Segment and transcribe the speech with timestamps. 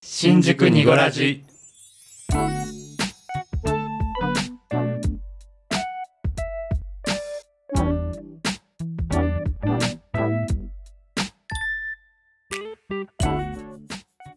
[0.00, 1.44] 新宿にごらじ。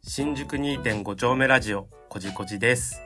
[0.01, 3.01] 新宿2.5丁目ラジオこじこじです。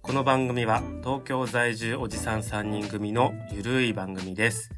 [0.00, 4.70] この番組は東京在住おじさん3人組のゆるい番組です。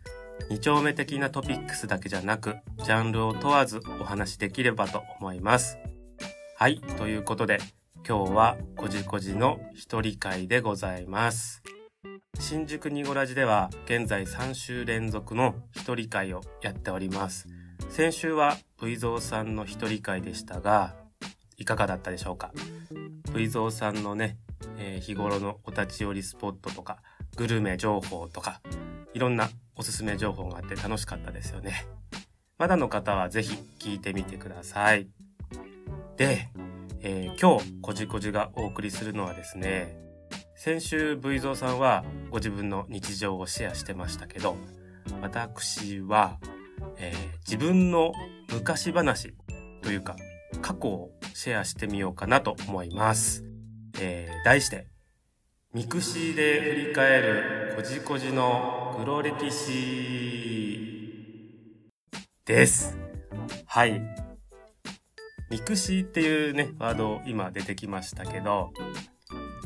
[0.50, 5.78] 2丁目的なトピックスだけじゃなくジャンルを問わずお話しできればと思います。
[6.62, 7.56] はいということで
[8.06, 11.62] 今日はこじこじの一人会でございます。
[12.38, 17.48] 新宿ニゴラジでは現在3週連続の一人会をやっております。
[17.88, 20.94] 先週は V ゾウさんの一人会でしたが
[21.56, 22.52] いかがだったでしょうか
[23.32, 24.36] ？V ゾウさんのね、
[24.76, 26.98] えー日頃のお立ち寄りスポットとか
[27.38, 28.60] グルメ情報とか
[29.14, 31.86] いろんなおすすめ情報があって楽しかったですよね。
[32.58, 35.08] まだの方はぜひ聞いてみてください。
[36.20, 36.48] で、
[37.00, 39.96] えー今日こじこじがお送りするのはですね
[40.54, 44.54] 先週 V ゾウさんはご自分の日常をシェアしてましたけど
[45.22, 46.38] 私は、
[46.98, 47.16] えー
[47.50, 48.12] 自分の
[48.52, 49.34] 昔話
[49.80, 50.14] というか
[50.60, 53.42] 過去をシェアしてみようかなと思います。
[53.98, 54.88] えー題して、
[55.72, 61.00] mixiで振り返るこじこじの黒歴史
[62.44, 62.98] です。
[63.64, 64.29] はい。
[65.50, 68.72] mixiっていうね、ワード今出てきましたけど、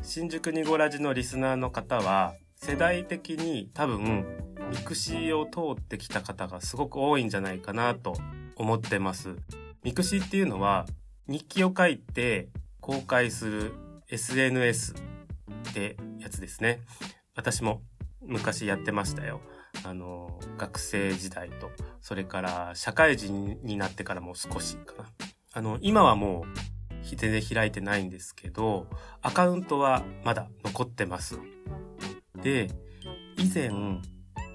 [0.02, 4.24] 新宿にごラジのリスナーの方は、世代的に多分、
[4.70, 8.16] mixiを通ってきた方がすごく多いんじゃないかなと
[8.56, 9.36] 思ってます。
[9.82, 10.86] mixiっていうのは
[11.28, 12.48] 日記を書いて
[12.80, 13.74] 公開する
[14.08, 16.80] SNS ってやつですね。
[17.36, 17.82] 私も
[18.22, 19.42] 昔やってましたよ。
[19.84, 25.33] あの、学生時代と、それから社会人になってからも少しかな。
[25.54, 28.88] あの、今はもう全然開いてないんですけど、
[29.22, 31.38] アカウントはまだ残ってます。
[32.42, 32.68] で、
[33.38, 33.70] 以前、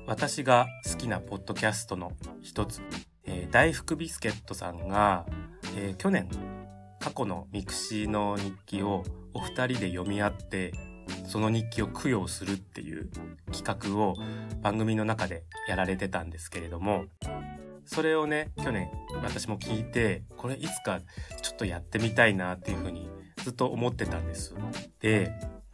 [0.05, 2.11] 私が好きなポッドキャストの
[2.41, 2.81] 一つ、
[3.23, 5.25] えー大福ビスケットさんが、
[5.75, 6.29] えー去年
[6.99, 10.73] 過去の mixiの日記をお二人で読み合って
[11.25, 13.09] その日記を供養するっていう
[13.53, 14.15] 企画を
[14.61, 17.05] 番組の中でやられてたんですけれども
[17.91, 18.87] それをね去年
[19.23, 21.01] 私も聞いてこれいつか
[21.41, 23.09] ちょっとやってみたいなっていうふうに
[23.43, 24.53] ずっと思ってたんです。
[24.99, 25.31] で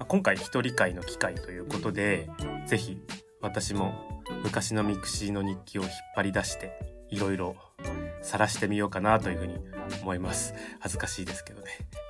[0.08, 2.30] 今回一人会の機会ということで
[2.68, 2.98] ぜひ
[3.42, 7.58] 私も昔の mixiの日記を引っ張り出していろいろ
[8.22, 9.60] 晒してみようかなというふうに
[10.02, 10.54] 思います。
[10.80, 11.68] 恥ずかしいですけどね。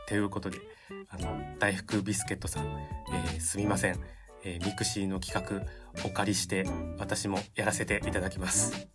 [0.07, 0.59] ということで
[1.09, 3.99] あの大福ビスケットさん、えーすみません、
[4.43, 5.65] えー mixiの企画
[6.05, 6.67] お借りして
[6.99, 8.87] 私もやらせていただきます。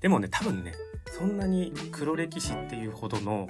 [0.00, 0.74] でもね多分ね
[1.10, 3.48] そんなに黒歴史っていうほどの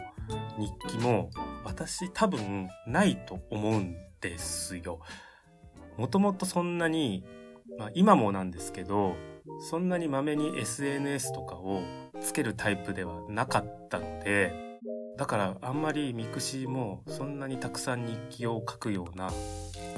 [0.58, 1.30] 日記も
[1.64, 5.00] 私多分ないと思うんですよ
[5.96, 7.24] もともとそんなに、
[7.78, 9.16] まあ、今もなんですけど
[9.70, 11.82] そんなにまめに SNS とかを
[12.20, 14.68] つけるタイプではなかったので
[15.18, 19.30] だからあんまりミクシーもそんなにたくさん日記を書くような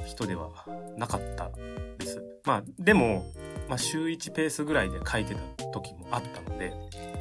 [0.06, 0.50] 人では
[0.96, 1.50] なかった
[1.98, 2.22] です。
[2.44, 3.24] まあでも、
[3.70, 6.74] まあ、週1ペースぐらいで書いてた時もあったので、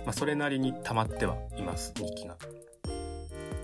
[0.03, 2.37] まあ、それなりに溜まってはいます日記が。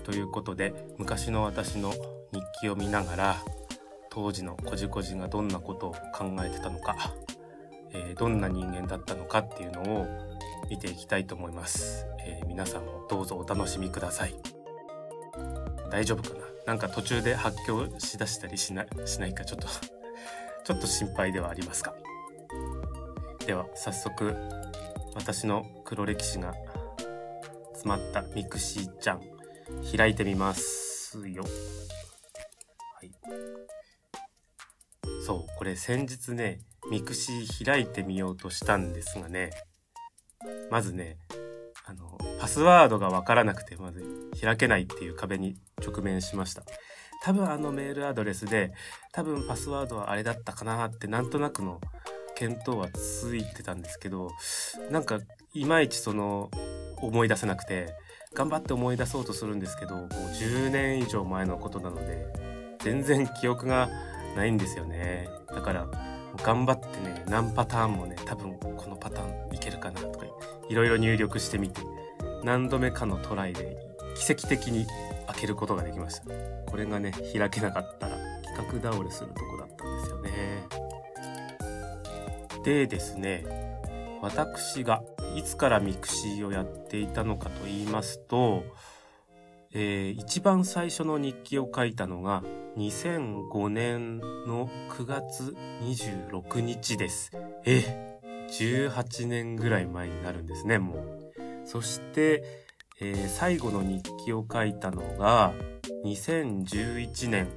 [0.04, 1.90] ということで昔の私の
[2.32, 3.36] 日記を見ながら
[4.08, 7.12] 当時のこじこじがどんなことを考えてたのか
[7.90, 10.06] えーどんな人間だったのかっていうのを
[10.70, 14.34] 見ていきたいと思います、えー皆さんもどうぞお楽しみください。
[15.90, 16.46] 大丈夫かな？
[16.66, 19.66] なんか途中で発狂しだしたりしなしないかちょっと
[20.64, 21.92] ちょっと心配ではありますが。
[23.46, 24.34] では早速
[25.14, 26.52] 私の黒歴史が
[27.74, 29.20] 詰まったミクシーちゃん
[29.96, 31.44] 開いてみますよ。
[31.44, 33.12] はい。
[35.24, 39.50] そうこれ先日ねミクシー開いてみようとしたんですがね
[40.68, 41.18] まずね
[41.84, 44.04] あのパスワードがわからなくてまず
[44.42, 45.56] 開けないっていう壁に
[45.86, 46.64] 直面しました。
[47.22, 48.72] 多分あのメールアドレスで
[49.12, 51.80] 多分パスワードはあれだったかなってなんとなくの
[52.38, 54.30] 見当はついてたんですけど
[54.90, 55.18] なんか
[55.54, 56.50] いまいちその
[56.98, 57.94] 思い出せなくて
[58.34, 62.26] 頑張って思い出そうとするんですけどもう10年以上前のことなので
[62.80, 63.88] 全然記憶が
[64.36, 65.28] ないんですよね。
[65.48, 65.86] だから
[66.42, 70.26] 頑張ってね何パターンもね多分このパターンいけるかなとか
[70.68, 71.80] いろいろ入力してみて
[72.44, 73.78] 何度目かのトライで
[74.14, 74.86] 奇跡的に
[75.26, 76.26] 開けることができました。
[76.70, 80.85] これがね開けなかったら企画倒れするとこだったんですよね。
[82.66, 83.46] でですね
[84.20, 85.02] 私が
[85.36, 88.64] いつからミクシーをやっていたのかと言いますと
[89.78, 92.42] えー、一番最初の日記を書いたのが
[92.78, 97.30] 2005年の9月26日です。
[97.66, 98.18] え、
[98.48, 101.32] 18年ぐらい前になるんですね、もう。
[101.66, 102.42] そして、
[103.02, 105.52] えー、最後の日記を書いたのが
[106.06, 107.48] 2011年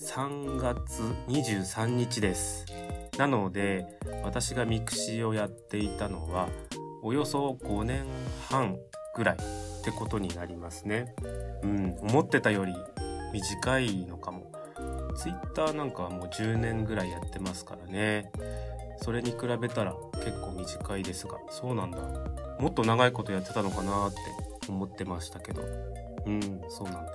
[0.00, 2.64] 3月23日です。
[3.18, 3.84] なので、
[4.22, 6.48] 私がミクシーをやっていたのは、
[7.02, 8.04] およそ5年
[8.48, 8.76] 半
[9.16, 11.14] ぐらいってことになりますね。
[11.62, 12.72] うん、思ってたより
[13.32, 14.52] 短いのかも。
[15.16, 18.30] ツイッターなんかはもう10年ぐらいやってますからね。
[19.02, 21.98] それに比べたら結構短いですが、そうなんだ。
[22.60, 24.18] もっと長いことやってたのかなって
[24.68, 25.62] 思ってましたけど。
[26.24, 27.12] うん、そうなんだ。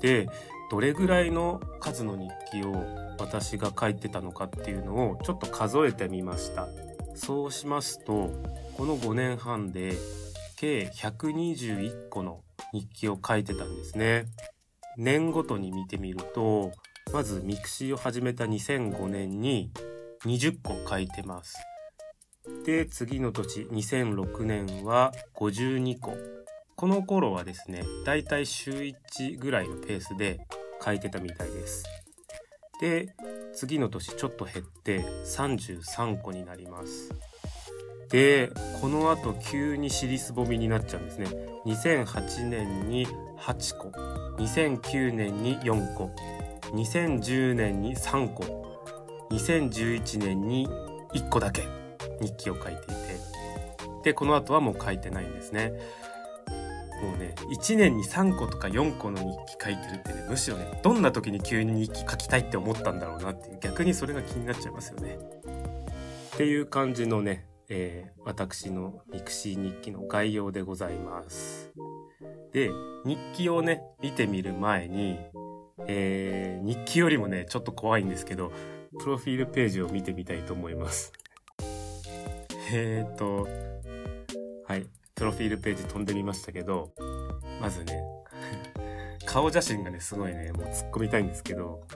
[0.00, 0.28] で、
[0.74, 2.74] どれぐらいの数の日記を
[3.20, 6.66] 私が書いてたのかっていうのをちょっと数えてみました。
[7.14, 8.32] そうしますと、
[8.76, 9.92] この5年半で
[10.56, 12.40] 計121個の
[12.72, 14.24] 日記を書いてたんですね。
[14.98, 16.72] 年ごとに見てみると、
[17.12, 19.70] まずミクシーを始めた2005年に
[20.24, 21.54] 20個書いてます。
[22.66, 26.16] で、次の年2006年は52個。
[26.74, 30.40] この頃はですね、だいたい週1ぐらいのペースで
[30.84, 31.84] 書いてたみたいです。
[32.80, 33.14] で、
[33.54, 37.10] 次の年ちょっと減って33個になります。
[38.10, 38.50] で、
[38.80, 41.26] この後急に尻すぼみになっちゃうんですね。
[41.66, 43.06] 2008年に
[43.38, 43.88] 8個、
[44.38, 46.10] 2009年に4個、
[46.72, 48.44] 2010年に3個、
[49.30, 50.68] 2011年に
[51.14, 51.62] 1個だけ
[52.20, 52.84] 日記を書いていて、
[54.04, 55.72] で、この後はもう書いてないんですね。
[57.02, 65.18] もうね、1年に3個とか4個の日記書いてるってね、むしろね、どんな時に急に日記書きたいって思ったんだろうなっていう、逆にそれが気になっちゃいますよね。
[66.34, 71.72] っていう感じのね、えー、私のミクシー日記の概要でございます。
[72.52, 72.70] で、
[73.04, 75.18] 日記をね、見てみる前に、
[75.86, 78.52] えー、日記よりもね、ちょっと怖いんですけど、
[78.98, 81.12] プロフィールページを見てみたいと思います。
[82.72, 83.48] えーと、
[84.66, 86.90] はい、プロフィールページ飛んでみましたけど、
[87.60, 88.02] まずね、
[89.24, 91.86] 顔写真がね、すごいね、もう突っ込みたいんですけど、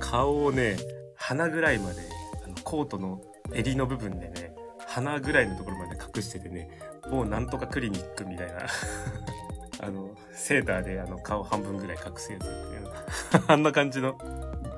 [0.00, 0.76] 顔をね、
[1.14, 2.00] 鼻ぐらいまで、
[2.42, 3.20] あのコートの
[3.52, 4.54] 襟の部分でね、
[4.86, 6.70] 鼻ぐらいのところまで隠しててね、
[7.10, 8.60] もうなんとかクリニックみたいな
[9.86, 12.90] あの、セーターであの顔半分ぐらい隠すやつっていう
[13.46, 14.18] あんな感じの、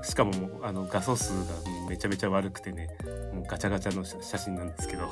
[0.02, 1.54] しかももうあの画素数が
[1.88, 2.88] めちゃめちゃ悪くてね、
[3.32, 5.08] もうガチャガチャの写真なんですけど。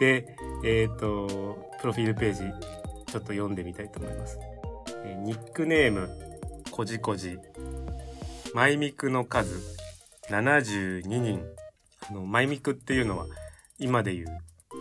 [0.00, 4.38] で、えっ、ー、と、プロフィールページ、ちょっと読んでみたいと思います。
[5.04, 6.08] え、ニックネーム、
[6.70, 7.38] こじこじ、
[8.54, 9.54] マイミクの数、
[10.30, 11.44] 72人。
[12.08, 13.26] あの、マイミクっていうのは、
[13.78, 14.26] 今で言う、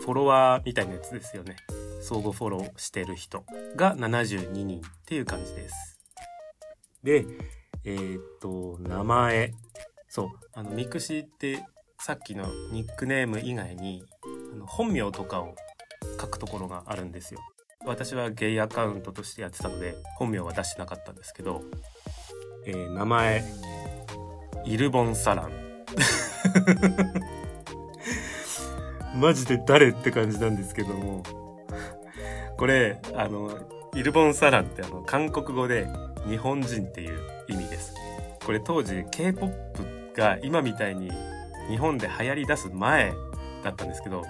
[0.04, 1.58] フォロワーみたいなやつですよね。
[2.02, 3.44] 相互フォローしてる人
[3.76, 6.00] が72人っていう感じです。
[7.04, 7.26] で、
[7.84, 9.54] えー、っと、名前。
[10.08, 11.62] そう、あの、ミクシーって
[12.02, 14.06] さっきのニックネーム以外に、
[14.54, 15.54] あの本名とかを
[16.20, 17.42] 書くところがあるんですよ。
[17.86, 21.62] 私はゲイアカウントとしてやってたので、本名は出してなかったんですけど、
[22.66, 23.44] えー、名前、
[24.64, 25.52] イルボンサラン。
[29.20, 31.24] マジで誰って感じなんですけども、
[32.58, 33.52] これ、あの、
[33.94, 35.88] イルボンサランってあの、韓国語で
[36.28, 37.20] 日本人っていう
[37.50, 37.94] 意味です。
[38.46, 41.12] これ当時 K-POP が今みたいに
[41.70, 43.14] 日本で流行り出す前
[43.64, 44.26] だったんですけど、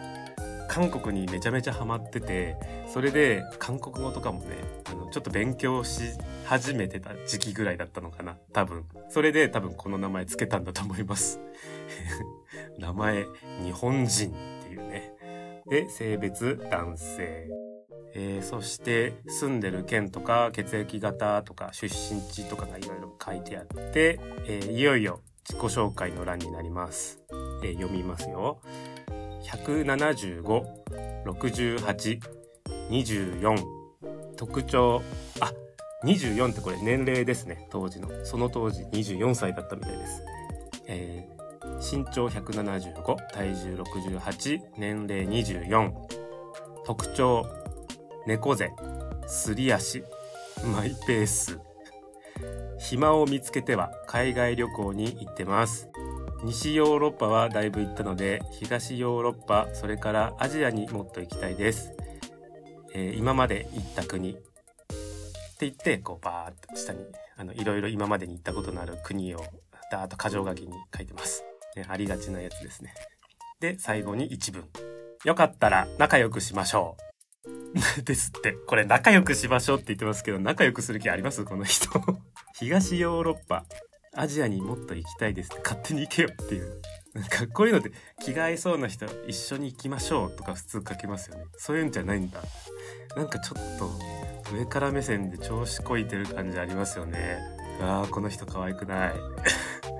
[0.67, 2.55] 韓国にめちゃめちゃハマってて、
[2.87, 6.03] それで韓国語とかもね、あの、ちょっと勉強し
[6.45, 8.85] 始めてた時期ぐらいだったのかな、多分。
[9.09, 11.39] それで多分この名前つけたんだと思います。
[12.77, 13.25] 名前、
[13.63, 15.13] 日本人っていうね。
[15.67, 17.49] で、性別、男性。
[18.13, 27.19] えー、そして住んでる県とか血液型とか出身地とかがいろいろ書いてあって、えー、いよいよ自己紹介の欄になります。
[27.63, 28.61] えー、読みますよ。
[29.43, 30.63] 175、
[31.25, 32.19] 68、
[32.91, 33.63] 24。
[34.37, 35.01] 特徴、
[35.41, 35.51] あ、
[36.05, 38.09] 24ってこれ年齢ですね、当時の。
[38.23, 40.21] その当時24歳だったみたいです。
[40.85, 45.91] えー、身長175、体重68、年齢24。
[46.85, 47.45] 特徴、
[48.27, 48.69] 猫背、
[49.25, 50.03] すり足、
[50.63, 51.59] マイペース。
[52.79, 55.89] 暇を見つけては海外旅行に行ってます。
[56.43, 61.93] 西ヨーロッパはだいぶ行ったので、東ヨーロッパ、それからアジアにもっと行きたいです。
[62.93, 64.31] えー、今まで行った国。
[64.31, 64.41] って
[65.61, 66.99] 言って、こうバーっと下に、
[67.35, 69.43] あの、いろいろ今までに行ったことのある国を、
[69.91, 71.43] ダーッと箇条書きに書いてます。
[71.75, 72.93] ね、ありがちなやつですね。
[73.59, 74.63] で、最後に一文。
[75.25, 77.09] よかったら仲良くしましょう。
[78.03, 78.53] ですって。
[78.53, 81.43] これ仲良くしましょうって言ってますけど、仲良くする気あります？
[81.43, 81.89] この人。
[82.59, 83.63] 東ヨーロッパ、
[84.13, 86.81] アジアにもっと行きたいですって勝手に行けよっていう。
[87.13, 91.45] なんかこういうので気が合いそうな人一緒に行きましょうとか普通書けますよね。
[91.55, 92.41] そういうんじゃないんだ。
[93.15, 97.39] なんかちょっと上から目線で調子こいてる感じありますよね。
[97.81, 99.13] ああ、この人可愛くない。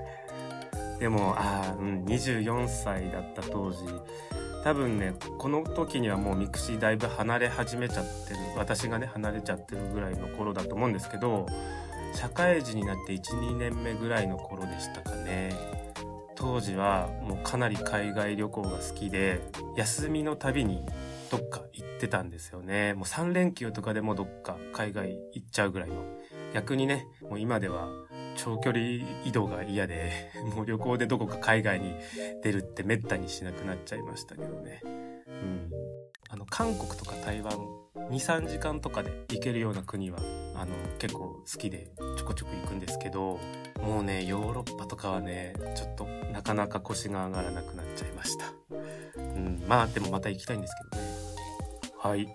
[1.00, 3.86] でも、ああ、うん、24歳だった当時、
[4.62, 11.46] 多分ね、この時にはもうミクシーだいぶ離れ始めちゃってる、私がね、離れちゃってるぐらいの頃だと思うんですけど、
[12.14, 15.52] 社会人になって1、2年目ぐらいの頃でしたかね。
[16.34, 19.40] 当時はもうかなり海外旅行が好きで、
[19.76, 20.80] 休みのたびに
[21.30, 22.94] どっか行ってたんですよね。
[22.94, 25.96] もう3連休とかでもどっか海外行っちゃうぐらいの。
[26.52, 27.88] 逆にね、もう今では
[28.36, 28.84] 長距離
[29.24, 31.94] 移動が嫌で、 もう旅行でどこか海外に
[32.42, 34.80] 出るってめったにしなくなっちゃいましたけどね。
[34.84, 35.70] うん。
[36.30, 37.52] あの、韓国とか台湾、
[38.10, 40.18] 2、3時間とかで行けるような国は、
[40.56, 43.38] あの、結構好きでちょこちょこ行くんですけど、
[43.80, 48.52] もうね、ヨーロッパとかはね、ちょっとなかなか腰が上がらなくなっちゃいました。
[49.16, 51.10] うん、まあでもまた行きたいんですけどね。
[51.98, 52.28] はい。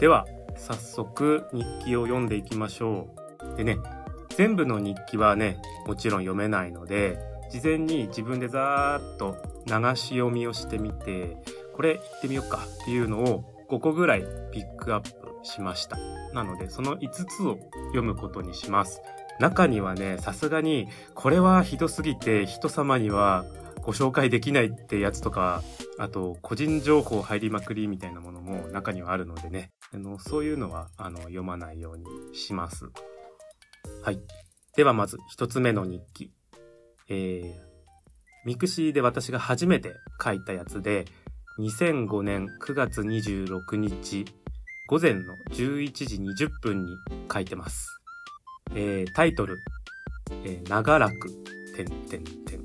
[0.00, 3.08] では、早速日記を読んでいきましょ
[3.54, 3.56] う。
[3.56, 3.76] でね、
[4.36, 7.18] 全部の日記はね、もちろん読めないので、
[7.50, 9.36] 事前に自分でざーっと
[9.66, 11.36] 流し読みをしてみて、
[11.74, 15.10] これ行ってみようかっていうのを5個ぐらいピックアップ
[15.42, 15.96] しました。
[16.34, 17.58] なので、その5つを
[17.88, 19.00] 読むことにします。
[19.38, 23.44] 中にはね、さすがに、これはひどすぎて人様には
[23.82, 25.62] ご紹介できないってやつとか、
[25.98, 32.90] あと、個人情報入りまくりみたいなものも中にはあるのでね、あのそういうのはあの読まないようにします。
[34.02, 34.20] はい。
[34.76, 36.32] ではまず一つ目の日記。
[37.08, 37.52] えー、
[38.44, 41.06] ミクシーで私が初めて書いたやつで、
[41.58, 44.24] 2005年9月26日
[44.88, 45.92] 午前の11
[46.34, 46.96] 時20分に
[47.32, 48.00] 書いてます。
[48.74, 49.58] えー、タイトル、
[50.44, 51.30] えー、長らく、
[51.76, 52.64] てんてんてん。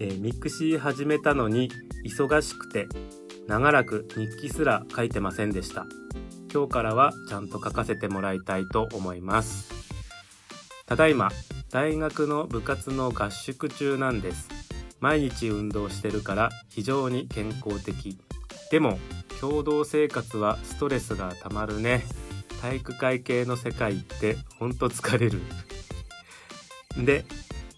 [0.00, 1.70] えー、ミクシー始めたのに
[2.04, 2.86] 忙しくて
[3.46, 5.86] 長らく日記すら書いてませんでした。
[6.52, 9.72] 今日からはちゃんと書かせてもらいたいと思います。
[10.86, 11.30] ただいま
[11.70, 14.53] 大学の部活の合宿中なんです
[15.00, 18.18] 毎日運動してるから非常に健康的
[18.70, 18.98] でも
[19.40, 22.04] 共同生活はストレスがたまるね。
[22.60, 25.40] 体育会系の世界ってほんと疲れる。
[26.96, 27.24] で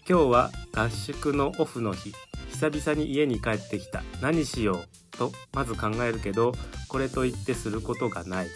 [0.09, 2.13] 今日は合宿のオフの日。
[2.51, 4.01] 久々に家に帰ってきた。
[4.21, 4.81] 何しよ
[5.13, 6.53] うとまず考えるけど
[6.87, 8.47] これといってすることがない。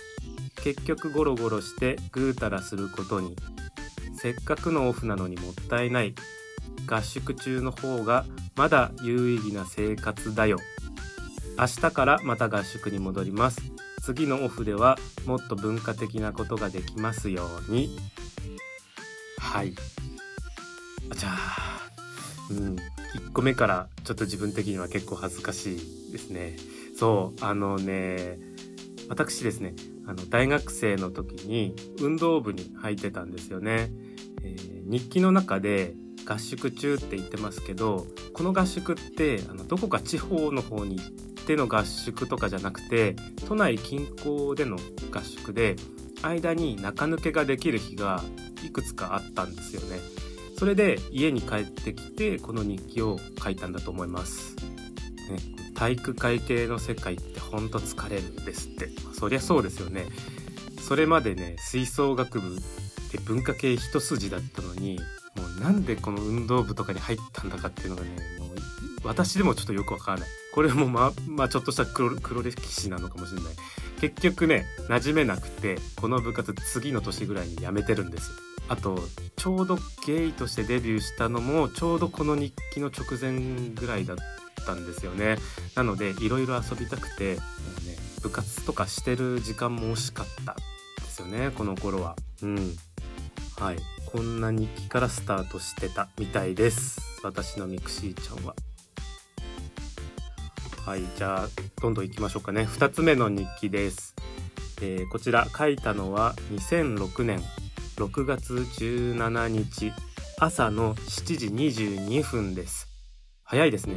[0.63, 3.35] 結局ゴロゴロしてぐうたらすることに。
[4.15, 6.15] せっかくのオフなのにもったいない。
[6.87, 10.57] 合宿中の方がまだ有意義な生活だよ。
[11.57, 13.61] 明日からまた合宿に戻ります。
[14.01, 17.97] 次のオフではもっと文化的なことができますように。
[19.37, 19.73] はい。
[21.11, 21.89] あじゃあ
[22.49, 22.75] うん。
[22.75, 26.55] 1個目からちょっと自分的には結構恥ずかしいですね。
[26.97, 28.37] そうあのね
[29.09, 29.73] 私ですね
[30.07, 33.91] あの大学生の時に運動部に入ってたんですよね。
[34.43, 35.93] えー、日記の中で
[36.25, 41.07] 合宿中って言ってますけどこの合宿ってあのどこか地方の方に行っ
[41.45, 43.15] ての合宿とかじゃなくて
[43.47, 44.77] 都内近郊での
[45.11, 45.75] 合宿で
[46.21, 48.23] 間に中抜けができる日が
[48.63, 49.99] いくつかあったんですよね。
[50.57, 54.55] それで家に帰ってきてこの日記を書いたんだと思います。
[54.55, 55.39] ね、
[55.73, 58.89] 体育会系の世界ってほんと疲れるんですって。
[59.13, 60.05] そりゃそうですよね。
[60.79, 62.55] それまでね吹奏楽部
[63.11, 64.99] で文化系一筋だったのに
[65.35, 68.09] もうなんでこの運動部とかに入ったんだかっていうのがね
[68.39, 68.49] もう
[69.03, 70.29] 私でもちょっとよくわからない。
[70.53, 73.53] これもまあまあちょっとした黒黒歴史なのかもしれない。
[74.01, 78.31] 結局ね馴染めなくてこの部活次の年ぐらいに辞めてるんです
[78.67, 78.99] あと
[79.35, 84.17] ちょうどゲイとしてデビューしたのもちょうどこの日記の直前ぐらいだっ
[84.65, 85.37] たんですよね。
[85.75, 87.41] なのでいろいろ遊びたくても
[87.83, 90.61] うね部活とかしてる時間も惜しかったで
[91.07, 92.15] すよねこの頃は。
[92.41, 92.75] うん。
[93.57, 93.77] はい。
[94.11, 96.99] こんな日記からスタートしてたみたいです。
[97.23, 98.53] 私のミクシーちゃんは。
[100.85, 101.47] はいじゃあ
[101.81, 102.63] どんどんいきましょうかね。
[102.63, 104.13] 2つ目の日記です、
[104.81, 107.39] えー、こちら書いたのは2006年
[107.95, 109.93] 6月17日
[110.39, 112.89] 朝の7時22分です。
[113.43, 113.95] 早いですね。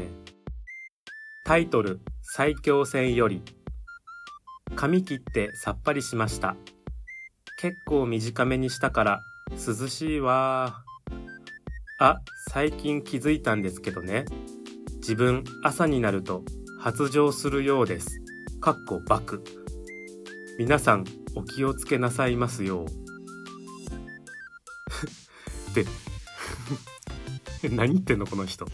[1.44, 3.42] タイトル最強戦より。
[4.76, 6.54] 髪切ってさっぱりしました。
[7.58, 9.20] 結構短めにしたから
[9.52, 10.82] 涼しいわ
[11.98, 12.20] あ、
[12.50, 14.24] 最近気づいたんですけどね。
[14.96, 16.42] 自分朝になると
[16.80, 18.20] 発情するようです。
[18.60, 19.44] かっこバク。
[20.58, 22.86] 皆さんお気をつけなさいますよう
[25.74, 25.84] で
[27.74, 28.66] 何言ってんのこの人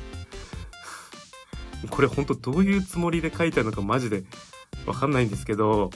[1.89, 4.25] これほんとどういうつもりで書いたのかマジで
[4.85, 5.91] わかんないんですけど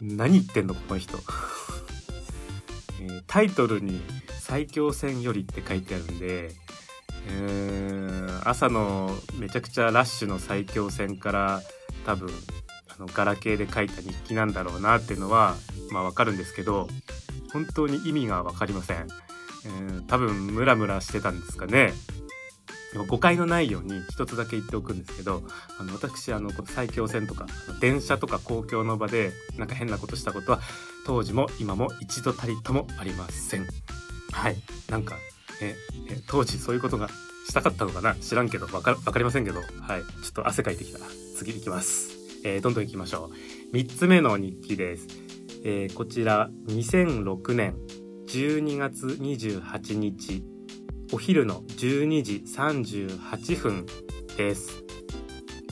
[0.00, 1.18] 何言ってんのこの人、
[3.36, 4.00] タイトルに
[4.40, 6.52] 「最強戦より」って書いてあるんで
[8.44, 11.60] 朝のめちゃくちゃラッシュの最強戦から
[12.06, 12.30] 多分
[12.88, 15.54] あのガラケーで書いた日記なんだろうなっていうのは
[15.90, 16.88] まあわかるんですけど
[17.52, 19.06] 本当に意味が分かりません、
[19.66, 21.92] えー、多分ムラムラしてたんですかね。
[23.08, 25.42] 誤解のないように一つだけ言っておくんですけど
[25.78, 27.46] あの私あの最強線とか
[27.80, 30.60] 電車とか公共の場でなんか変なことしたことは
[31.06, 33.66] 当時も今も一度たりともありません。
[34.32, 34.56] はい。
[34.90, 35.16] なんか
[35.62, 35.76] え
[36.10, 37.08] え当時そういうことが
[37.48, 38.16] したかったのかな？
[38.16, 39.60] 知らんけどわかかりませんけど。
[39.60, 39.64] は
[39.98, 40.02] い。
[40.02, 40.98] ちょっと汗かいてきた。
[41.36, 42.10] 次いきます、
[42.44, 43.30] えー、どんどんいきましょ
[43.72, 43.76] う。
[43.76, 45.06] 3つ目の日記です、
[45.64, 47.76] えー、こちら2006年
[48.26, 50.42] 12月28日。
[51.12, 53.86] お昼の12時38分
[54.36, 54.82] です。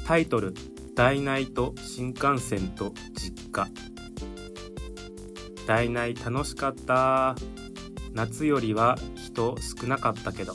[0.07, 0.55] タイトル
[0.95, 3.67] 大ナイト新幹線と実家。
[5.67, 7.35] 大内楽しかった。
[8.13, 10.55] 夏よりは人少なかったけど。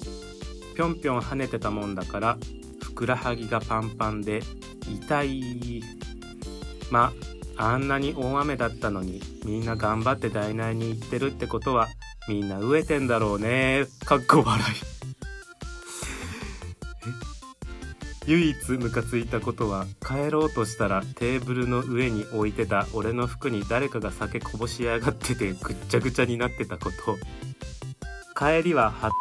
[0.75, 2.37] ぴょんぴょん跳ねてたもんだから
[2.81, 4.41] ふくらはぎがパンパンで
[4.87, 5.83] 痛い。
[6.89, 7.11] ま
[7.57, 11.89] あんなに大雨だったのにみんな頑張って大内に行ってるってことは
[12.29, 13.85] みんな飢えてんだろうね。
[14.05, 14.98] かっこ笑い。
[18.29, 27.17] 唯一ムカついたことは帰ろうとしたらテーブルの上に置いてた俺の服に誰かが酒こぼしやがっててぐっちゃぐちゃになってたこと。
[28.37, 29.11] 帰りははっ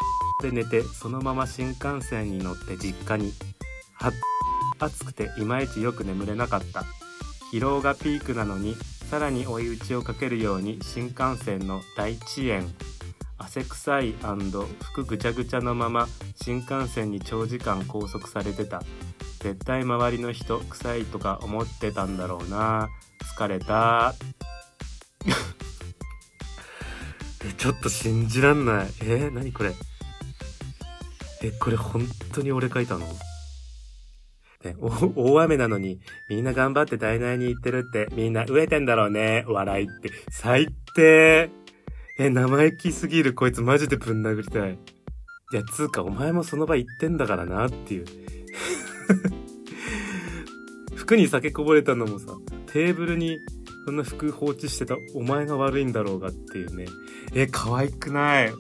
[0.43, 3.33] て寝てそのまま新幹線に乗って実家に。
[3.95, 4.13] はっ
[4.79, 6.85] 暑くていまいちよく眠れなかった。
[7.51, 8.77] 疲労がピークなのに
[9.11, 12.63] さらに追い打ちをかけるように新幹線の大遅延
[13.39, 14.15] 汗臭い
[14.83, 18.83] 服ぐちゃぐちゃのまま新幹線に長時間拘束されてた。
[19.41, 22.89] 絶対周りの人臭いとか思ってたんだろうな。
[23.37, 24.15] 疲れた。
[27.45, 28.89] えちょっと信じらんない。
[29.01, 29.73] えー、何これ。
[31.43, 33.07] えこれ本当に俺書いたの？
[34.65, 39.45] ね、大雨なのにみんな頑張って大内に行ってるってみんな飢えてんだろうね。
[39.47, 40.11] 笑いって。
[40.31, 41.49] 最低。
[42.19, 43.33] え、生意気すぎる。
[43.33, 44.73] こいつマジでぶん殴りたい。
[44.73, 44.77] い
[45.57, 48.07] や、つうか、お前もその場行ってんだからなっていう。
[50.97, 53.39] 服に酒こぼれたのもさ、テーブルに
[53.85, 56.87] そんな服放置してたお前が悪いんだろうがっていうね。
[57.35, 58.53] え、可愛くない。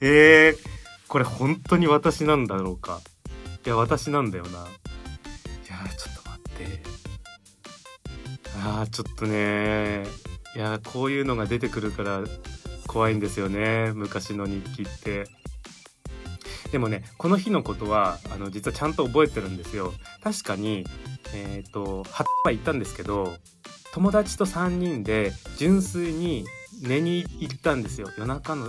[0.00, 0.56] えー、
[1.08, 3.02] これ本当に私なんだろうか。
[3.66, 4.50] いや、私なんだよな。
[4.50, 4.66] いや
[5.94, 6.82] ちょっと待って。
[8.64, 10.25] あー、ちょっとね
[10.56, 12.24] いやこういうのが出てくるから
[12.86, 15.26] 怖いんですよね昔の日記って。
[16.72, 19.92] でもねこの日のことはあの実はちゃんと覚えてるんですよ。
[20.22, 20.86] 確かに
[21.34, 23.36] えっ、ー、とは行ったんですけど
[23.92, 26.46] 友達と3人で純粋に
[26.82, 28.08] 寝に行ったんですよ。
[28.16, 28.68] 夜中の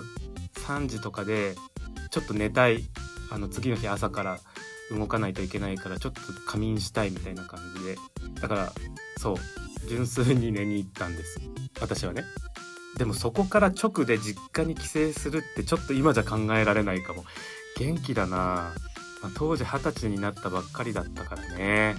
[0.55, 1.55] 3時とかで
[2.11, 2.83] ちょっと寝たい。
[3.29, 4.39] あの次の日朝から
[4.91, 7.97] 動かないといけないからちょっと仮眠したいみたいな感じで。
[8.41, 8.73] だから
[9.17, 9.35] そう。
[9.87, 11.39] 純粋に寝に行ったんです。
[11.79, 12.23] 私はね。
[12.97, 17.23] でもそこから直で実家に帰省するってちょっと今じゃ考えられないかも。
[17.77, 18.73] 元気だな、
[19.21, 21.95] まあ、当時二十歳になったばっかりだったからね。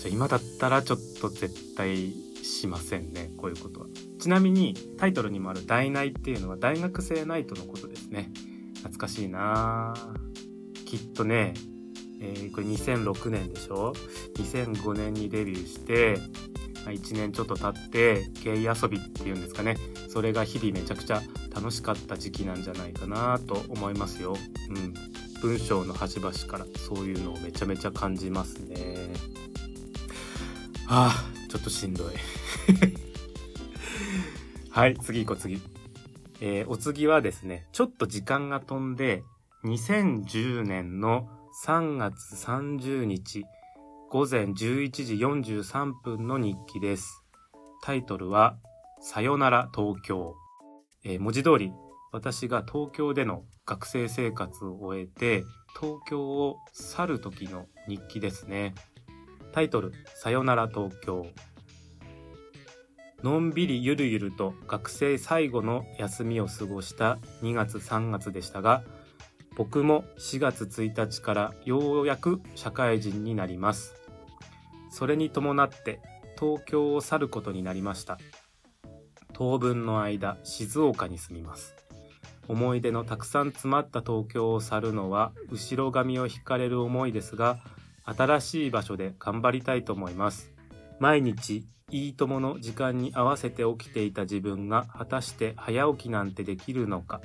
[0.00, 3.30] じゃ今だったらちょっと絶対しませんね。
[3.38, 3.86] こういうことは。
[4.18, 8.30] ちなみにタイトルにもある「大内」っていうのは大学生ナイトのことですね。
[8.76, 9.94] 懐かしいな。
[10.84, 11.54] きっとね
[12.20, 13.92] えー、これ2006年でしょ
[14.36, 16.18] ？2005年にデビューして
[16.90, 19.76] 1年ちょっと経ってゲイ遊びっていうんですかね
[20.08, 21.22] それが日々めちゃくちゃ
[21.54, 24.36] 楽しかった時期なんじゃないかなと思いますよ。
[24.68, 24.94] うん、
[25.40, 29.08] 文章の端々からそういうのをめちゃめちゃ感じますね。
[30.86, 32.12] はあちょっとしんどい。
[34.70, 35.60] はい次行こう次。
[36.40, 39.22] えー、お次はですねちょっと時間が飛んで
[39.64, 41.28] 2010年の
[41.64, 43.46] 3月30日
[44.08, 44.54] 午前11
[45.04, 47.24] 時43分の日記です。
[47.82, 48.56] タイトルは、
[49.00, 50.36] さよなら東京。
[51.04, 51.72] えー、文字通り、
[52.12, 55.42] 私が東京での学生生活を終えて、
[55.80, 58.76] 東京を去る時の日記ですね。
[59.52, 61.26] タイトル、さよなら東京。
[63.24, 68.84] のんびりゆるゆると学生最後の休みを過ごした2月3月でしたが、
[69.56, 73.94] 僕も4月1日からようやく社会人になります。
[74.90, 76.00] それに伴って
[76.38, 78.18] 東京を去ることになりました。
[79.32, 81.74] 当分の間静岡に住みます。
[82.48, 87.58] 思い出のたくさん詰まった東京を去るのは後ろ髪を引かれる思いですが
[88.04, 90.52] 新しい場所で頑張りたいと思います。
[91.00, 97.20] 毎日いいともの時間に合わせて起きていた自分が果たして早起きなんてできるのか。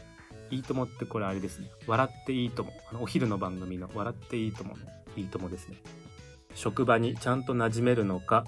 [0.51, 1.67] いいともってこれあれですね。
[1.87, 2.73] 笑っていいとも。
[2.99, 4.83] お昼の番組の笑っていいともの
[5.15, 5.77] いいともですね。
[6.53, 8.45] 職場にちゃんと馴染めるのか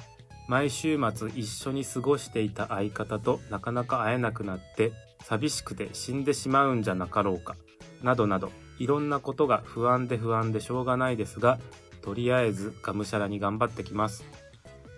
[0.48, 4.92] 毎週末一緒に過ごしていた相方となかなか会えなくなって
[5.24, 7.56] 寂しくて死んでしまうんじゃなかろうか
[8.02, 11.60] などなどいろんなことが不安で不安でしょうがないですが
[12.02, 14.26] とりあえずがむしゃらに頑張ってきます。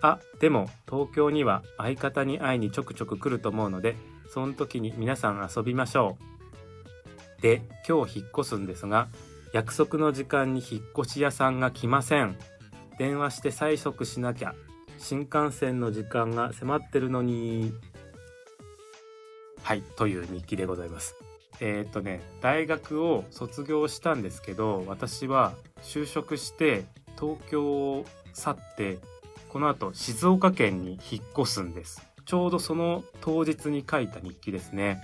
[0.02, 3.96] あでも東京には相方に会いにちょくちょく来ると思うので
[4.28, 6.35] その時に皆さん遊びましょう。
[7.40, 9.08] で今日引っ越すんですが
[9.52, 12.36] 約束の時間に引っ越し屋さんが来ません。
[12.98, 14.54] 電話して催促しなきゃ。
[14.98, 17.72] 新幹線の時間が迫ってるのに。
[19.62, 21.16] はいという日記でございます。
[21.60, 26.84] えー、っとね大学を卒業したんですけど私は就職して
[27.18, 28.98] 東京を去って
[29.48, 32.02] この後静岡県に引っ越すんです。
[32.26, 35.00] ちょうどその当日に書いた日記ですね。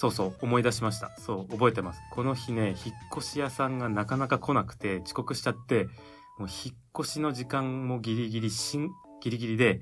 [0.00, 1.10] そうそう思い出しました。
[1.18, 2.00] そう覚えてます。
[2.12, 5.86] この日ね引っ越し屋さんがなかなか来なくて遅刻しちゃって
[6.38, 9.80] もう引っ越しの時間もギリギリしんギリギリで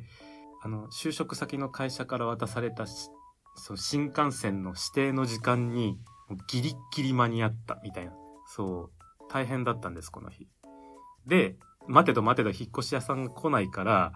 [0.63, 5.99] あの就職先の会社から渡されたそう新幹線の指定の時間に
[6.49, 8.13] ギリギリ間に合ったみたいな。
[8.47, 10.49] そう大変だったんですこの日。
[11.27, 11.57] で
[11.89, 14.15] 待てど待てど引っ越し屋さんが来ないから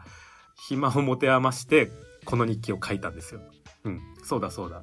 [0.57, 1.91] 暇を持て余して
[2.25, 3.43] この日記を書いたんですよ。
[3.85, 4.81] うんそうだそうだ。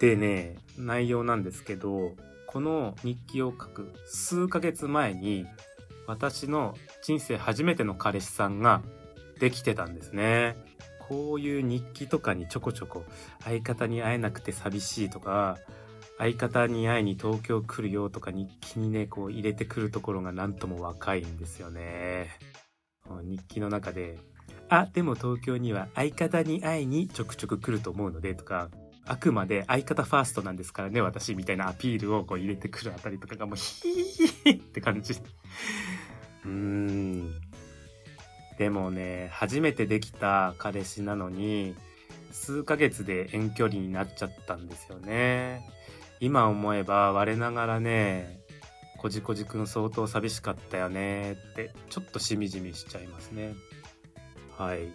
[0.00, 2.12] でね内容なんですけど
[2.46, 5.46] この日記を書く数ヶ月前に
[6.06, 8.82] 私の人生初めての彼氏さんが
[9.38, 10.56] できてたんですね。
[11.08, 13.04] こういう日記とかにちょこちょこ
[13.42, 15.58] 相方に会えなくて寂しいとか
[16.18, 22.30] 相方に会いに東京来るよとか日記にねこう入れてくるところがなんとも若いんですよね。
[23.22, 24.18] 日記の中で
[24.68, 28.70] あでも東京には相方に会いにちょくちょく来ると思うのでとか
[29.06, 35.14] あくまで相方ファーストなんですからね私みたいなアピールをこう入れてくるあたりとかがもうヒーって感じ。
[36.44, 37.34] うーん。
[38.58, 41.74] でもね初めてできた彼氏なのに
[42.30, 45.66] 数ヶ月で遠距離になっちゃったんですよね。
[46.20, 48.40] 今思えば我ながらね
[48.98, 51.32] こじこじくん相当寂しかったよね。
[51.32, 53.54] ってちょっとしみじみしちゃいますね。
[54.58, 54.88] はい。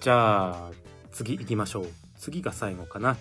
[0.00, 0.70] じゃあ
[1.10, 2.07] 次行きましょう。
[2.18, 3.16] 次が最後かな。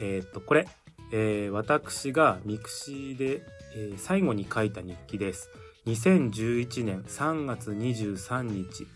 [0.00, 0.66] えー、っとこれ、
[1.12, 3.42] えー、私がミクシーで、
[3.74, 5.50] えー、最後に書いた日記です。
[5.86, 8.86] 2011年3月23日、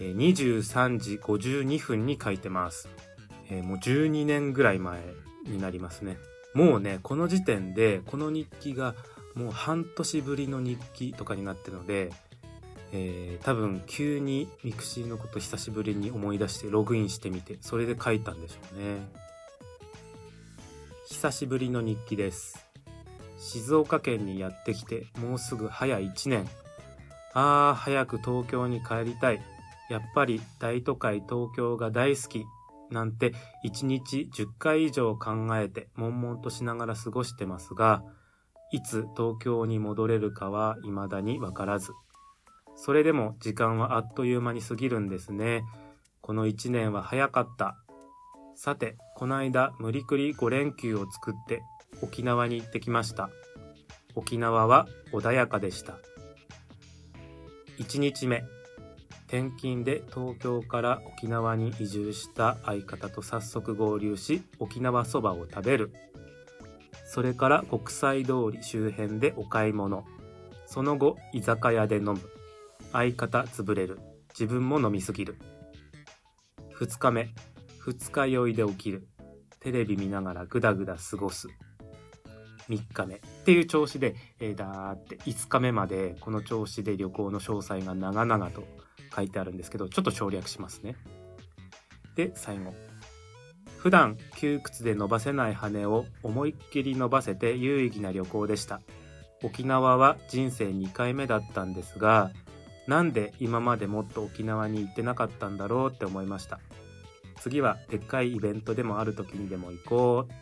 [0.00, 2.88] えー、23時52分に書いてます、
[3.50, 5.02] えー、もう12年ぐらい前
[5.46, 6.16] になりますね。
[6.54, 8.94] もうねこの時点でこの日記が
[9.34, 12.10] もう半年ぶりの日記とかになってるので、
[12.92, 19.28] えー、多分急に mixi のこと久しぶりに思い出してログインしてみてそれで書いたんでしょうね。
[21.06, 22.66] 久しぶりの日記です。
[23.38, 26.48] 静岡県にやってきてもうすぐ早1年。
[27.34, 29.40] ああ早く東京に帰りたい。
[29.90, 32.44] やっぱり大都会東京が大好き。
[32.90, 33.34] なんて
[33.66, 38.02] 1日10回以上考えて悶々としながら過ごしてますが
[38.72, 41.92] いつ東京に戻れるかは未だにわからず。
[42.80, 45.64] それでも時間はあっという間に過ぎるんですね。
[46.20, 47.76] この1年は早かった。
[48.54, 51.62] さてこの間無理くり5連休を作って
[52.02, 53.30] 沖縄に行ってきました。
[54.14, 55.98] 沖縄は穏やかでした。
[57.80, 58.44] 1日目
[59.26, 65.92] 転勤で東京から沖縄に移住した相方と早速合流し沖縄そばを食べる。
[67.06, 70.04] それから国際通り周辺でお買い物。
[70.66, 72.37] その後居酒屋で飲む。
[72.92, 73.98] 相方潰れる。
[74.30, 75.36] 自分も飲みすぎる。
[76.78, 77.34] 2日目。
[77.78, 79.08] 二日酔いで起きる。
[79.60, 81.48] テレビ見ながらぐだぐだ過ごす。
[82.68, 83.16] 3日目。
[83.16, 88.64] っていう調子で、えー、だーって5日目までこの調子で旅行の詳細が長々と
[89.14, 90.96] 書いてあるんですけどちょっと省略しますね。
[92.14, 92.74] で最後。
[93.78, 98.80] 普段窮屈で伸ばせない羽を思いっきり伸ばせて有意義な旅行でした。
[99.42, 102.32] 沖縄は人生2回目だったんですが
[102.88, 106.58] なんで今までもっと沖縄に行ってなかったんだろうって思いました
[107.40, 110.32] 次はでっかいイベントでもある時にでも行こう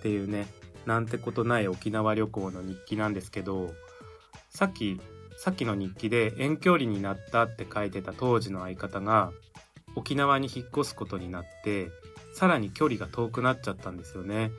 [0.00, 0.46] っていうね
[0.86, 3.70] なんてことない沖縄旅行の日記なんですけど
[4.50, 5.00] さっき
[5.36, 9.30] さっきの日記で遠距離になったって書いてた当時の相方が
[9.94, 11.90] 沖縄に引っ越すことになって
[12.34, 14.50] さらに距離が遠くなっちゃったんですよね。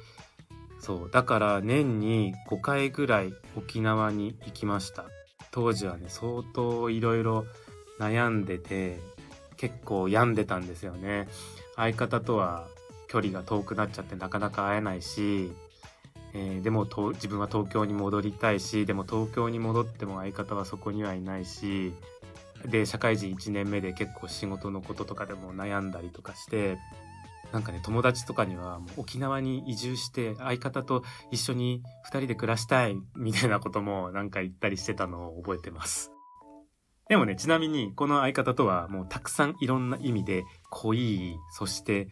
[0.84, 5.06] そうだから年に5回ぐらい沖縄に行きました
[5.54, 7.46] 当時はね相当いろいろ
[8.00, 9.00] 悩んでて
[9.56, 11.30] 結構病んでたんですよね。
[11.76, 12.68] 相方とは
[13.08, 15.52] 距離が遠くなっちゃってなかなか会えないし、
[16.34, 21.94] えー、でも自分は東京に戻りたいしでも東京に戻っても相方はそこにはいないし
[22.66, 26.78] で社会人1年目で結構仕事のこととかでも悩んだりとかして
[27.54, 36.12] なんかね友達とかには沖縄に移住して相方と一緒に2人で暮らしたいみたいなこともなんか言ったりしてたのを覚えてます。
[37.10, 42.08] でもね、ちなみにこの相方とはもうたくさんいろんな意味で濃い、そして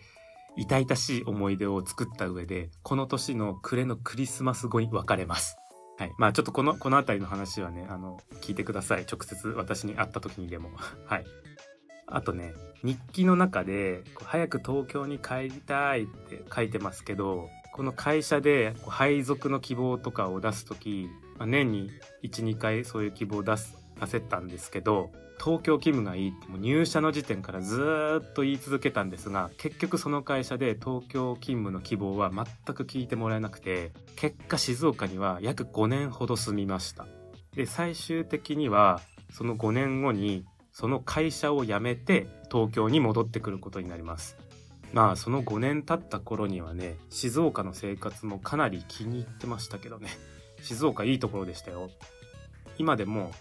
[0.57, 5.57] 痛々しい思い出を作った上で、この年の暮れのクリスマス後に別れます。
[5.97, 6.11] はい。
[6.17, 9.05] まあちょっとこの、この辺りの話はね、あの、聞いてください。
[9.11, 10.69] 直接私に会った時にでも。
[11.07, 11.25] はい。
[12.11, 21.89] あとね、日記の中で、早く東京に帰りたいって書いてますけど、この会社で配属の希望とかを出す時、まあ、年に
[22.23, 25.09] 1、2回そういう希望を出す、出せたんですけど、
[25.43, 32.45] 東京勤務がいいって入社の時点からずっと言い続けたんですが結局その会社で東京勤務の希望は全
[32.75, 37.07] く聞いてもらえなくて結果静岡には約5年ほど住みました。
[37.55, 44.37] で最終的にはその5年後にその会社を辞めて東京に戻ってくることになります。
[44.93, 50.09] まあその5年経った頃にはね静岡の生活もかなり気に入ってましたけどね。
[50.61, 51.89] 静岡いいところでしたよ。
[52.77, 53.31] 今でも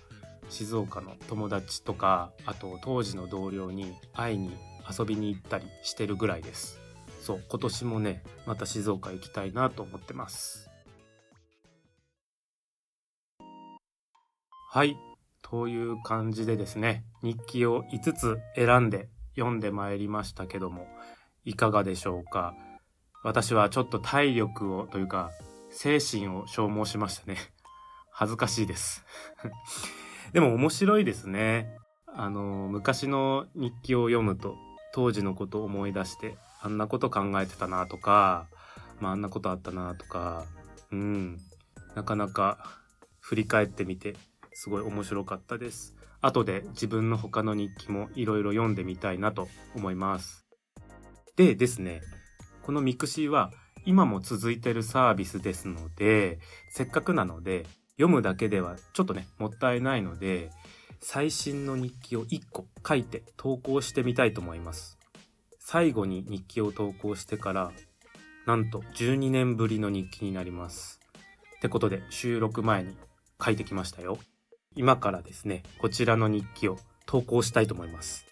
[0.49, 4.57] 静岡の友達とかあと当時の同僚に会いに
[4.99, 6.81] 遊びに行ったりしてるぐらいです。
[7.23, 10.71] そう今年もねまた静岡行きたいなと思ってます。
[14.73, 15.10] はい。
[15.51, 20.87] という感じでですね日記を5つ選んで読んでまいりましたけども
[21.45, 22.55] いかがでしょうか？
[23.23, 25.31] 私はちょっと体力をというか
[25.71, 27.37] 精神を消耗しましたね。
[28.13, 29.05] 恥ずかしいです。
[30.33, 31.77] でも面白いですね。
[32.07, 34.57] あの、昔の日記を読むと、
[34.93, 38.49] 当時のことを思い出して、あんなこと考えてたなとか、
[39.01, 40.45] まあ、あんなことあったなとか、
[40.91, 41.39] うん、
[41.95, 42.59] なかなか
[43.21, 44.17] 振り返ってみて、
[44.53, 45.95] すごい面白かったです。
[46.21, 50.47] 後で自分の他の日記もいろいろ読んでみたいなと思います。
[51.37, 52.03] でですね、
[52.63, 53.53] この mixi は
[53.85, 60.51] 今も続いてるサービスですので、せっかくなので読むだけではちょっとね、もったいないので、
[61.01, 64.99] 最新の日記を1個書いて投稿してみたいと思います。
[65.59, 67.73] 最後に日記を投稿してから、
[68.47, 71.01] なんと12年ぶりの日記になります。
[71.57, 72.97] ってことで収録前に
[73.43, 74.19] 書いてきましたよ。
[74.77, 78.25] 今からですね、こちらの日記を投稿したいと思います。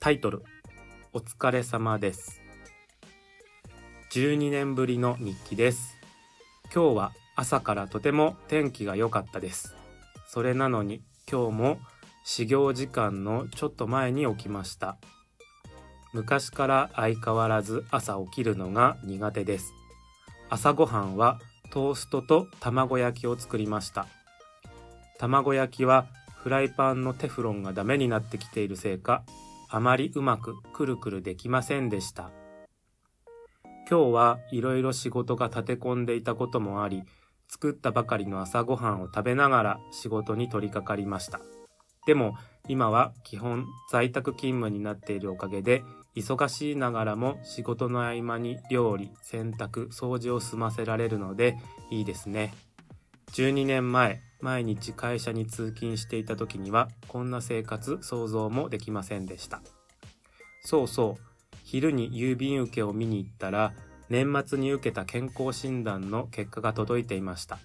[0.00, 0.42] タイトル、
[1.12, 2.42] お疲れ様です。
[4.10, 5.96] 12年ぶりの日記です。
[6.74, 9.76] 今日は朝からとても天気が良かったです。
[10.26, 11.78] それなのに今日も
[12.24, 14.98] 始業時間のちょっと前に起きました。
[16.12, 19.72] 昔から相変わらず朝起きるのが苦手です。
[20.50, 21.38] 朝ごはんは
[21.70, 24.08] トーストと卵焼きを作りました。
[25.18, 29.24] 卵焼きはフライパンのテフロンがダメになってきているせいか、
[29.68, 32.30] あまりうまくくるくるできませんでした。
[33.90, 37.02] 今日はいろいろ仕事が立て込んでいたこともあり、
[37.48, 41.40] 作ったばかりの朝ごはんを食べながら仕事に取り掛かりました。
[42.06, 42.36] でも
[42.68, 45.82] 今は基本在宅勤務になっているおかげで
[46.16, 51.56] 忙しいながらも仕事の合間に料理、洗濯、掃除を済ませられるので
[51.90, 52.54] いいですね。
[53.32, 59.60] 12年前、毎日会社に通勤していた時にはこんな生活想像もできませんでした。
[60.62, 61.22] そうそう、
[61.64, 63.72] 昼に郵便受けを見に行ったら
[64.08, 67.58] 年末に受けた健康診断の結果が届いていました。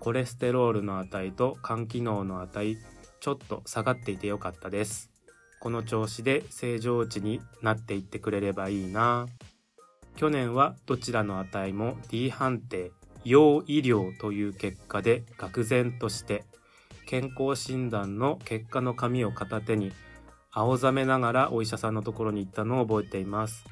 [0.00, 2.76] コレステロールの値と肝機能の値、
[3.20, 5.10] ちょっと下がっていてよかったです。
[5.60, 9.26] この調子で正常値になっていってくれればいいな。
[10.16, 12.92] 去年はどちらの値も D 判定、
[13.28, 16.44] 要医療という結果で愕然として
[17.06, 19.90] 健康診断の結果の紙を片手に
[20.52, 23.64] 青ざめながらお医者さんのところに行ったのを覚えています。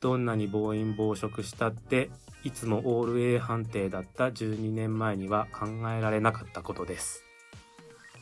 [0.00, 2.08] どんなに暴飲暴食したって
[2.44, 7.24] いつもオール A 判定だった12年前には考えられなかったことです。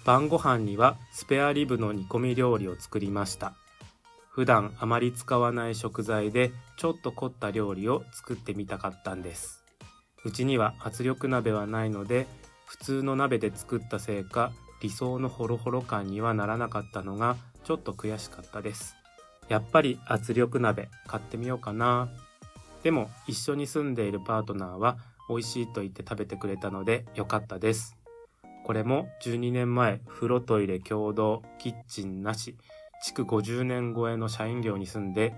[0.05, 3.55] 晩ご飯にはスペアリブの煮込み料理を作りました。
[4.31, 9.56] 普段あまり使わない食材でちょっと凝った料理を作ってみたかったんです。
[10.27, 12.27] うちには圧力鍋はないので
[12.65, 14.51] 普通の鍋で作ったせいか
[14.83, 18.97] 理想のホロホロ感にはならなかったのがちょっと悔しかったです。
[19.49, 22.09] やっぱり圧力鍋買ってみようかな。
[22.83, 24.97] でも一緒に住んでいるパートナーは
[25.29, 27.97] 美味しいと言って食べてくれたので良かったです。
[28.65, 32.57] これも12年前風呂トイレ共同キッチンなし。
[33.05, 35.35] 築50年超えの社員寮に住んで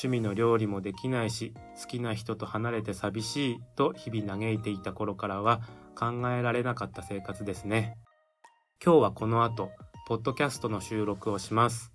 [0.00, 5.60] 趣味の料理もできないし好きな人と離れて寂しいと日々嘆いていた頃からは
[5.96, 7.96] 考えられなかった生活ですね。
[8.84, 9.70] 今日はこの後
[10.06, 11.90] ポッドキャストの収録をします。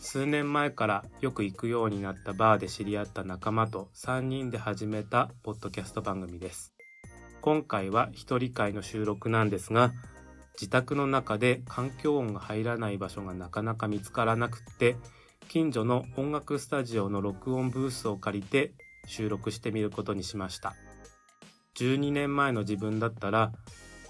[0.00, 6.74] 数年前からよく行くようになったバーで知り合った仲間と3人で始めたポッドキャスト番組です。
[7.42, 9.92] 今回は一人会の収録なんですが
[10.54, 14.96] 自宅の中で環境音が入らない場所がなかなか見つからなくって
[15.48, 18.72] 近所の音楽スタジオの録音ブースを借りて
[19.06, 20.74] 収録してみることにしました
[21.78, 23.52] 12年前の自分だったら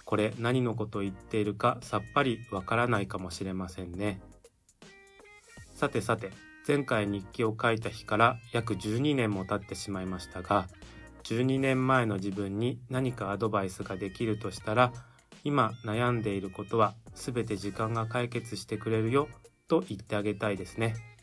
[0.05, 4.21] これ何のことを言っているかさっぱりわからないかもしれませんね
[5.75, 6.31] さてさて
[6.67, 10.69] 前回日記を書いた日から約12年も経ってしまいましたが
[11.25, 14.93] 12年前の自分に何かアドバイスができるとしたら
[15.45, 19.29] 今悩んでいることは全て時間が解決してくれるよ
[19.69, 21.16] と言ってあげたいですね。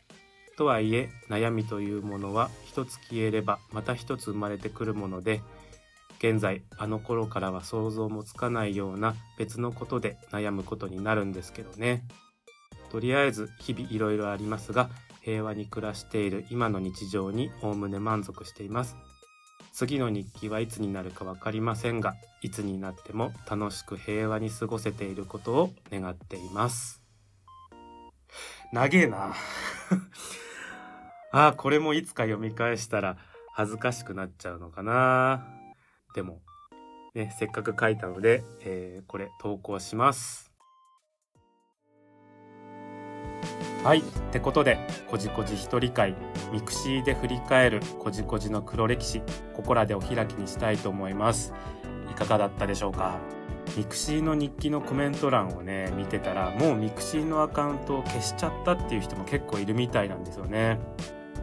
[0.56, 5.42] とはいえ悩みというものは一つ消えればまた一つ生まれてくるもので
[6.18, 12.02] 現在あの頃からは想像もつかないような別のことで悩むことになるんですけどね。
[12.90, 14.88] とりあえず日々いろいろありますが
[15.20, 18.96] 平和に暮らしている今の日常におおむね満足しています。
[19.74, 27.02] 次の日記はいつになるか分かりませんがいつになっても楽しく平和に過ごせていることを願っています
[28.72, 29.34] 長えな
[31.36, 33.16] ああこれもいつか読み返したら
[33.52, 35.44] 恥ずかしくなっちゃうのかな
[36.14, 36.42] でも
[37.12, 40.52] ねせっかく書いたので、えー、これ投稿します
[43.82, 43.98] はい。
[43.98, 44.78] ってことで、
[45.10, 46.14] こじこじ一人会、
[46.52, 49.20] mixiで振り返るこじこじの黒歴史、
[49.52, 51.52] ここらでお開きにしたいと思います。
[52.10, 53.18] いかがだったでしょうか？
[53.76, 60.78] mixiの日記のコメント欄をね、見てたら、もう mixiのアカウントを消しちゃったっていう人も結構いるみたいなんですよね。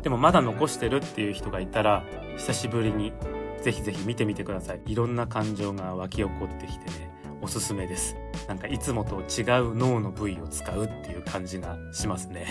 [0.01, 2.03] でもまだ残してるっていう人がいたら、
[2.37, 3.13] 久しぶりに
[3.61, 4.81] ぜひぜひ見てみてください。
[4.85, 7.11] いろんな感情が湧き起こってきてね、
[7.41, 8.15] おすすめです。
[8.47, 12.47] なんかいつもと違う脳の部位を使うっていう感じがしますね。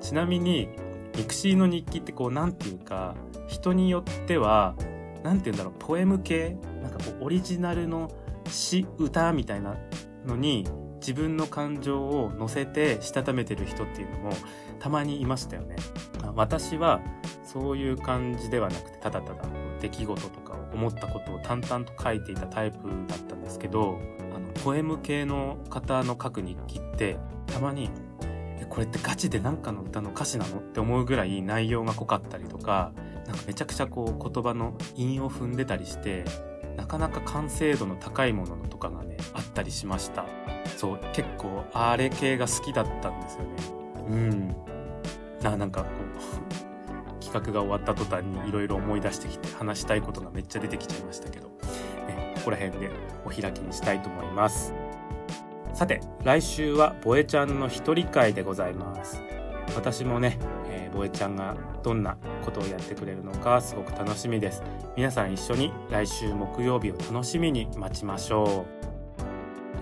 [0.00, 0.68] ちなみに、
[1.16, 3.14] mixi の日記ってこう、なんていうか、
[3.46, 4.74] 人によっては、
[5.22, 6.56] なんて言うんだろう、ポエム系？
[6.82, 8.10] なんかこう、オリジナルの
[8.46, 9.76] 詩、歌みたいな
[10.26, 10.66] のに、
[11.00, 14.32] 自分の感情を乗せてしたためてる人っていうのも
[14.80, 15.76] たまにいましたよね。
[16.36, 17.00] 私は
[17.42, 19.44] そういう感じではなくてただただ
[19.80, 23.98] 出来事とか思ったことを淡々と書いていたタイプだったんですけど
[24.34, 27.90] あのポエム系の方の書く日記ってたまに
[28.68, 32.92] これってガチで何かの歌の歌詞なのって思うぐらい内容が濃かったりとか
[33.26, 36.24] なんかめちゃくちゃこう言葉の韻を踏んでたりして
[36.76, 40.26] なかなか完成度の高いものとかがねあったりしました。
[40.76, 43.50] そう結構あれ系が好きだったんですよね。
[44.10, 44.75] うん。
[45.42, 45.88] ななんかこ
[47.20, 51.48] う企画が終わった途端にいろいろ思い出してきて話したいことがめっちゃ出てきちゃいましたけど、
[52.06, 52.90] ね、ここら辺で
[53.24, 54.72] お開きにしたいと思います。
[55.74, 59.20] さて来週はボエちゃんの一人会でございます。
[59.74, 60.38] 私もね、
[60.70, 64.62] えー、ボエちゃんがどんなことをやってくれるのかすごく楽しみです。
[64.96, 68.86] 皆さん一緒に来週木曜日を楽しみに待ちましょう。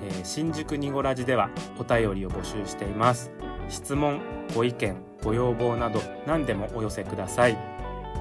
[0.03, 3.31] えー、新宿ニゴラジではお便りを募集しています。
[3.68, 4.20] 質問
[4.55, 7.57] ご意見ご要望など何でもお寄せください。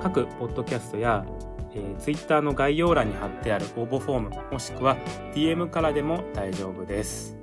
[0.02, 1.26] 各ポッドキャストや、
[1.74, 4.98] えー、Twitter の概要欄に貼ってある応募フォームもしくは
[5.34, 7.38] DM からでも大丈夫です。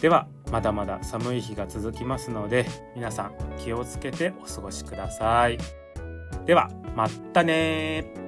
[0.00, 5.58] ではまだまだ寒い日が続きますので皆さん気をつけてお過ごしください。
[6.46, 8.27] ではまたね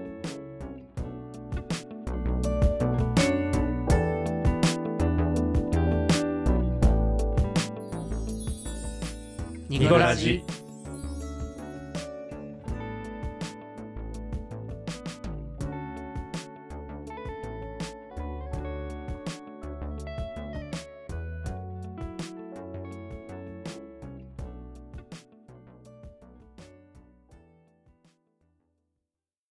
[9.81, 10.42] ニゴラジ。